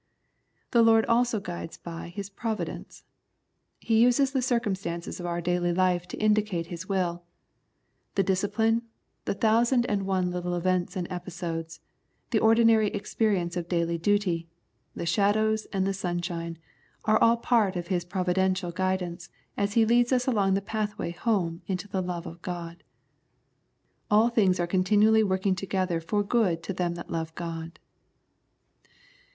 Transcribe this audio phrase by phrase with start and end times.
[0.71, 3.03] The Lord also guides hy His Providence,
[3.79, 7.21] He uses the circumstances of our daily life to indicate His will.
[8.15, 8.81] The discipline,
[9.25, 11.81] the thousand and one little events and episodes,
[12.31, 14.47] the ordinary experience of daily duty,
[14.95, 16.57] the shadows and the sunshine,
[17.05, 21.61] are all part of His providential guidance as He leads us along the pathway home
[21.67, 22.81] into the love of God.
[24.09, 27.77] All things are continually working together for good to them that love God.